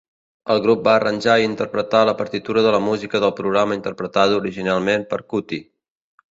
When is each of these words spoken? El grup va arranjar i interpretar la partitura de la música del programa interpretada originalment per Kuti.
El 0.53 0.61
grup 0.61 0.79
va 0.87 0.93
arranjar 0.99 1.35
i 1.41 1.45
interpretar 1.49 2.01
la 2.11 2.15
partitura 2.23 2.65
de 2.69 2.73
la 2.77 2.81
música 2.87 3.23
del 3.27 3.37
programa 3.43 3.79
interpretada 3.81 4.41
originalment 4.43 5.09
per 5.15 5.25
Kuti. 5.35 5.65